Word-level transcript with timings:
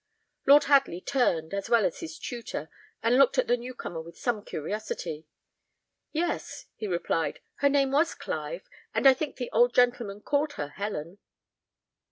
Lord 0.47 0.63
Hadley 0.63 0.99
turned, 0.99 1.53
as 1.53 1.69
well 1.69 1.85
as 1.85 1.99
his 1.99 2.17
tutor, 2.17 2.71
and 3.03 3.19
looked 3.19 3.37
at 3.37 3.45
the 3.45 3.55
new 3.55 3.75
comer 3.75 4.01
with 4.01 4.17
some 4.17 4.43
curiosity. 4.43 5.27
"Yes," 6.11 6.65
he 6.75 6.87
replied, 6.87 7.39
"her 7.57 7.69
name 7.69 7.91
was 7.91 8.15
Clive, 8.15 8.67
and 8.95 9.05
I 9.07 9.13
think 9.13 9.35
the 9.35 9.51
old 9.51 9.75
gentleman 9.75 10.19
called 10.21 10.53
her 10.53 10.69
Helen." 10.69 11.19